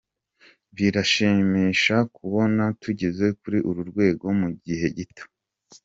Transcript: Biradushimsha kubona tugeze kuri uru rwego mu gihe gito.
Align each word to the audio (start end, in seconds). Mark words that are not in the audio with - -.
Biradushimsha 0.75 1.95
kubona 2.15 2.63
tugeze 2.81 3.25
kuri 3.39 3.57
uru 3.69 3.81
rwego 3.89 4.25
mu 4.39 4.49
gihe 4.65 4.87
gito. 4.97 5.23